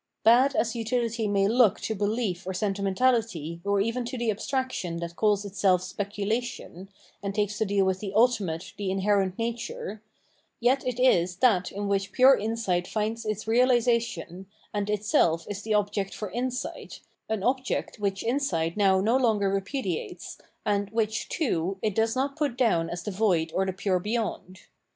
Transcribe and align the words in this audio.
Bad 0.23 0.55
as 0.55 0.73
utihty 0.73 1.29
may 1.29 1.47
look 1.47 1.79
to 1.81 1.93
belief 1.93 2.47
or 2.47 2.55
sentimentality 2.55 3.61
or 3.63 3.79
even 3.79 4.03
to 4.05 4.17
the 4.17 4.31
abstraction 4.31 4.97
that 4.97 5.15
calls 5.15 5.45
itself 5.45 5.83
speculation, 5.83 6.89
and 7.21 7.35
takes 7.35 7.59
to 7.59 7.65
do 7.65 7.85
with 7.85 7.99
the 7.99 8.11
ultimate, 8.15 8.73
the 8.77 8.89
inherent 8.89 9.37
nature; 9.37 10.01
yet 10.59 10.83
it 10.87 10.99
is 10.99 11.35
that 11.35 11.71
in 11.71 11.87
which 11.87 12.13
pure 12.13 12.35
insight 12.35 12.87
finds 12.87 13.27
its 13.27 13.45
realisation, 13.45 14.47
and 14.73 14.89
itself 14.89 15.45
is 15.47 15.61
the 15.61 15.75
object 15.75 16.15
for 16.15 16.31
insight, 16.31 17.01
an 17.29 17.43
object 17.43 17.99
which 17.99 18.23
insight 18.23 18.75
now 18.75 18.99
no 18.99 19.15
longer 19.15 19.51
repudiates, 19.51 20.39
and 20.65 20.89
which, 20.89 21.29
too, 21.29 21.77
it 21.83 21.93
does 21.93 22.15
not 22.15 22.35
put 22.35 22.57
down 22.57 22.89
as 22.89 23.03
the 23.03 23.11
void 23.11 23.51
or 23.53 23.67
the 23.67 23.71
pure 23.73 23.99
beyond. 23.99 24.61